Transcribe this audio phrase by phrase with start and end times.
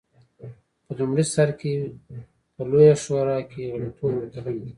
[0.85, 1.73] په لومړي سر کې
[2.55, 4.65] په لویه شورا کې غړیتوب یو کلن و